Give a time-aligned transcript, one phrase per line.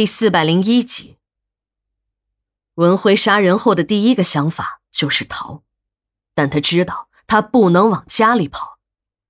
[0.00, 1.18] 第四百零一集，
[2.76, 5.62] 文辉杀人后的第一个想法就是逃，
[6.32, 8.78] 但他知道他不能往家里跑，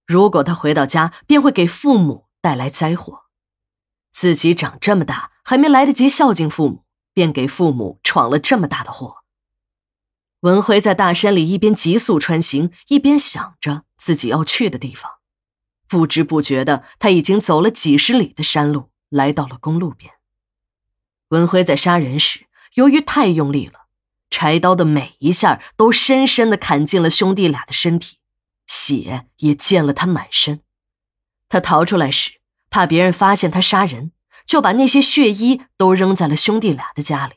[0.06, 3.22] 如果他回到家，便会给父母带来灾祸。
[4.12, 9.24] 自己长这么大还没来得及孝敬父母，便给父母闯了这么大的祸。
[10.42, 15.10] 文辉在大山里一边急速穿行，一边想着自己要去的地方，
[15.88, 20.14] 不知不觉的，他已经走了几十里的山路，来到了公路边。
[21.30, 23.86] 文辉在杀人时，由于太用力了，
[24.30, 28.18] 柴刀的每一下都深深的砍进了兄弟俩的身体，
[28.66, 30.60] 血也溅了他满身。
[31.48, 32.34] 他逃出来时，
[32.68, 34.12] 怕别人发现他杀人，
[34.44, 37.34] 就把那些血衣都扔在了兄弟俩的家里。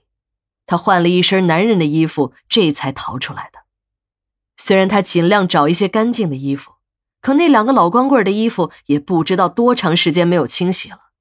[0.65, 3.59] 他换了一身男人的衣服，这才逃出来的。
[4.57, 6.73] 虽然他尽量找一些干净的衣服，
[7.21, 11.11] 可那两个老光棍的衣服也不知道多长时间没有清洗了。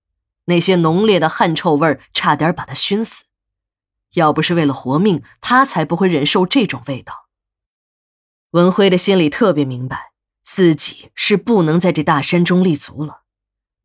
[0.47, 3.27] 那些浓烈的汗臭味差点把他熏死，
[4.15, 7.29] 要不是为了活命，他才不会忍受这种味道。
[8.51, 13.23] 文辉的心里特别明白，自己是不能在这大山中立足了，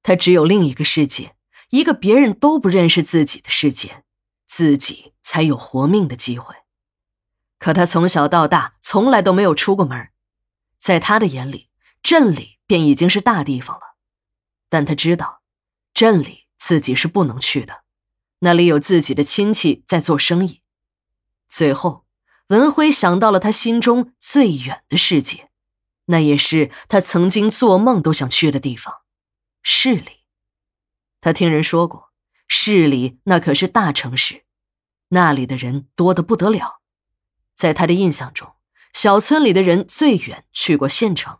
[0.02, 1.36] 他只有另一个世界，
[1.70, 4.04] 一个别人都不认识自己的世界，
[4.46, 6.56] 自己才有活命的机会。
[7.60, 10.10] 可他从小到大从来都没有出过门，
[10.80, 11.70] 在他的眼里，
[12.02, 13.96] 镇里便已经是大地方了，
[14.68, 15.42] 但他知道，
[15.94, 16.47] 镇里。
[16.58, 17.84] 自己是不能去的，
[18.40, 20.62] 那里有自己的亲戚在做生意。
[21.48, 22.06] 最后，
[22.48, 25.50] 文辉想到了他心中最远的世界，
[26.06, 28.94] 那也是他曾经做梦都想去的地方——
[29.64, 30.26] 市里。
[31.22, 32.12] 他听人说过，
[32.48, 34.44] 市里那可是大城市，
[35.10, 36.82] 那里的人多得不得了。
[37.54, 38.54] 在他的印象中，
[38.94, 41.40] 小村里的人最远去过县城，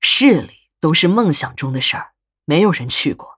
[0.00, 2.12] 市里都是梦想中的事儿，
[2.44, 3.37] 没有人去过。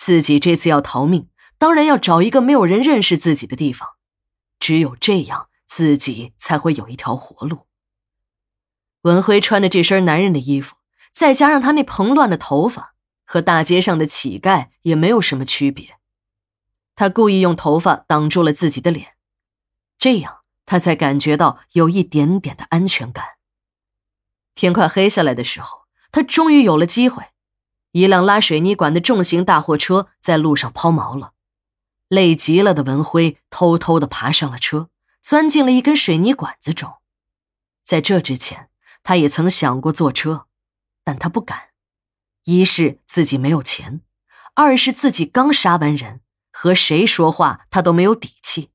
[0.00, 3.86] 自己这次要逃命，当然要找一个没有人认识自己的地方，
[4.58, 7.66] 只有这样，自己才会有一条活路。
[9.02, 10.76] 文辉穿的这身男人的衣服，
[11.12, 12.94] 再加上他那蓬乱的头发，
[13.26, 15.98] 和大街上的乞丐也没有什么区别。
[16.94, 19.08] 他故意用头发挡住了自己的脸，
[19.98, 23.22] 这样他才感觉到有一点点的安全感。
[24.54, 27.22] 天快黑下来的时候，他终于有了机会。
[27.92, 31.32] 一辆拉水泥管的重型大货车在路上抛锚了，
[32.08, 34.88] 累极了的文辉偷偷的爬上了车，
[35.20, 36.94] 钻进了一根水泥管子中。
[37.82, 38.68] 在这之前，
[39.02, 40.46] 他也曾想过坐车，
[41.02, 41.70] 但他不敢。
[42.44, 44.00] 一是自己没有钱，
[44.54, 46.20] 二是自己刚杀完人，
[46.52, 48.70] 和谁说话他都没有底气。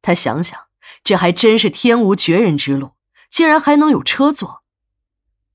[0.00, 0.58] 他想想，
[1.04, 2.92] 这还真是天无绝人之路，
[3.28, 4.62] 竟然还能有车坐。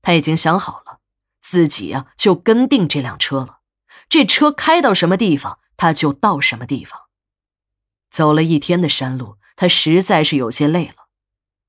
[0.02, 0.85] 他已经想好了。
[1.48, 3.60] 自己呀，就跟定这辆车了。
[4.08, 7.02] 这车开到什么地方，他就到什么地方。
[8.10, 11.06] 走了一天的山路，他实在是有些累了。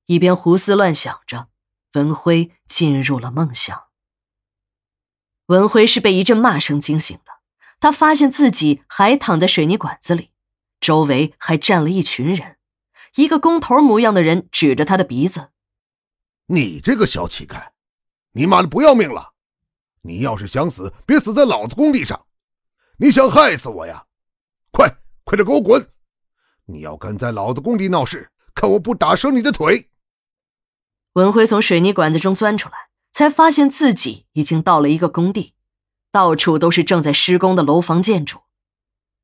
[0.07, 1.49] 一边胡思乱想着，
[1.93, 3.83] 文辉进入了梦乡。
[5.45, 7.33] 文辉是被一阵骂声惊醒的，
[7.79, 10.31] 他发现自己还躺在水泥管子里，
[10.79, 12.57] 周围还站了一群人。
[13.13, 15.51] 一个工头模样的人指着他的鼻子
[16.49, 17.69] ：“你这个小乞丐，
[18.31, 19.33] 你妈的不要命了！”
[20.07, 22.27] 你要是想死，别死在老子工地上！
[22.99, 24.05] 你想害死我呀？
[24.71, 24.87] 快
[25.25, 25.85] 快点给我滚！
[26.67, 29.89] 你要敢在老子工地闹事，看我不打折你的腿！
[31.11, 35.55] 文辉从水泥管子中钻出来，才发现自己已经到了一个工地，
[36.09, 38.43] 到处都是正在施工的楼房建筑。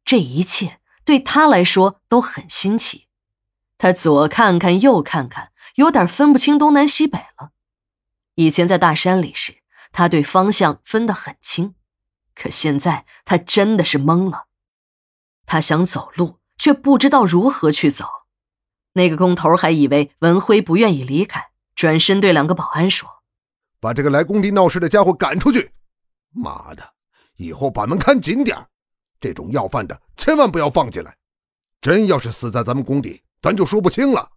[0.03, 3.07] 这一切对他来说都很新奇，
[3.77, 7.53] 他左看看右看看，有点分不清东南西北了。
[8.35, 9.62] 以前在大山里时。
[9.93, 11.75] 他对方向分得很清，
[12.35, 14.47] 可现在他真的是懵了。
[15.45, 18.05] 他想走路，却不知道如何去走。
[18.93, 23.09] 那个工头还以为文辉不愿意离开，转身对两个保安说
[23.79, 25.71] ：“把这个来工地闹事的家伙赶出去！
[26.31, 26.93] 妈的，
[27.37, 28.57] 以后把门看紧点
[29.19, 31.15] 这种要饭的千万不要放进来。
[31.81, 34.31] 真要是死在咱们工地，咱就说不清了。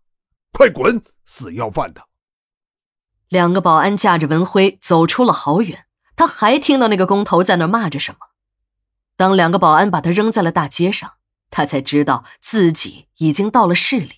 [0.52, 2.02] 快滚，死要饭的！”
[3.28, 8.18] 两个保安架着文辉走出了好远，他还听到那个工头在那骂着什么。
[9.16, 11.14] 当两个保安把他扔在了大街上，
[11.50, 14.16] 他才知道自己已经到了市里。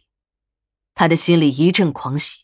[0.95, 2.41] 他的心里一阵狂喜，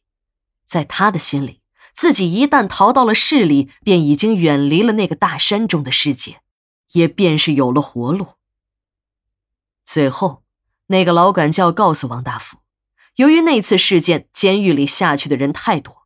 [0.65, 1.61] 在他的心里，
[1.93, 6.41] 自己一旦逃到了市里，便已经远离了那个大山中的世界，
[6.93, 8.35] 也便是有了活路。
[9.85, 10.45] 最后，
[10.87, 12.59] 那个老管教告诉王大夫，
[13.17, 16.04] 由于那次事件，监狱里下去的人太多。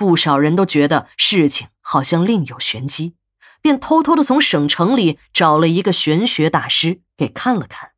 [0.00, 3.16] 不少人都觉得事情好像另有玄机，
[3.60, 7.90] 便偷偷的从省城里找了一个玄学大师给看了看。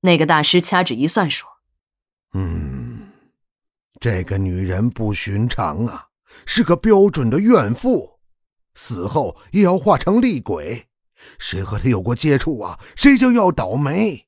[0.00, 1.46] 那个大师掐指一算说
[2.32, 3.10] ：“嗯，
[4.00, 6.06] 这个女人不寻常啊，
[6.46, 8.18] 是个标准的怨妇，
[8.74, 10.86] 死后也要化成厉鬼。
[11.38, 14.26] 谁和她有过接触啊，谁就要倒霉。”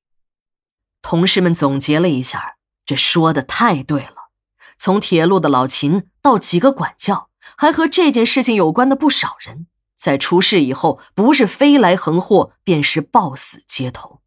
[1.00, 4.21] 同事们总结了一下，这说的太对了。
[4.84, 14.22] 从铁路的老秦到几个管教，还和这件事情有关的不少人，在出事以后，不是飞来横祸，便是暴死街头。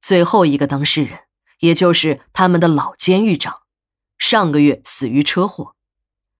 [0.00, 1.20] 最后一个当事人，
[1.60, 3.60] 也就是他们的老监狱长，
[4.18, 5.76] 上个月死于车祸。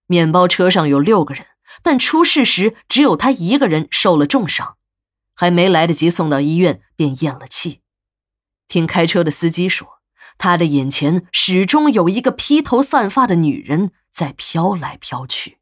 [0.06, 1.46] 面包车上有六个人，
[1.84, 4.76] 但出事时只有他一个人受了重伤，
[5.36, 7.82] 还没来得及送到医院，便咽了气。
[8.66, 10.01] 听开车的司机说，
[10.42, 15.58] 他的眼前始终有一个披头散发的女人在飘来飘去。